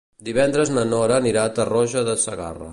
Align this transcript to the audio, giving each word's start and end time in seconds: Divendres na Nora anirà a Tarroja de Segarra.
Divendres 0.29 0.71
na 0.77 0.85
Nora 0.93 1.19
anirà 1.23 1.45
a 1.49 1.53
Tarroja 1.59 2.05
de 2.09 2.19
Segarra. 2.27 2.69